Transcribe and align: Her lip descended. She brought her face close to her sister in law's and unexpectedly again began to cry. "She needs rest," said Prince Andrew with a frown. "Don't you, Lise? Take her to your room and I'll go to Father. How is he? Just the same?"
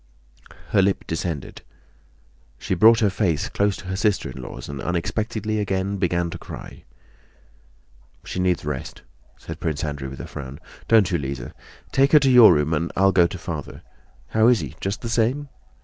Her 0.69 0.81
lip 0.81 1.05
descended. 1.05 1.61
She 2.57 2.73
brought 2.73 3.01
her 3.01 3.09
face 3.11 3.49
close 3.49 3.77
to 3.77 3.85
her 3.85 3.95
sister 3.95 4.31
in 4.31 4.41
law's 4.41 4.67
and 4.67 4.81
unexpectedly 4.81 5.59
again 5.59 5.97
began 5.97 6.31
to 6.31 6.39
cry. 6.39 6.85
"She 8.25 8.39
needs 8.39 8.65
rest," 8.65 9.03
said 9.37 9.59
Prince 9.59 9.83
Andrew 9.83 10.09
with 10.09 10.19
a 10.19 10.25
frown. 10.25 10.59
"Don't 10.87 11.11
you, 11.11 11.19
Lise? 11.19 11.51
Take 11.91 12.13
her 12.13 12.19
to 12.21 12.31
your 12.31 12.51
room 12.51 12.73
and 12.73 12.91
I'll 12.95 13.11
go 13.11 13.27
to 13.27 13.37
Father. 13.37 13.83
How 14.29 14.47
is 14.47 14.61
he? 14.61 14.75
Just 14.81 15.01
the 15.01 15.07
same?" 15.09 15.49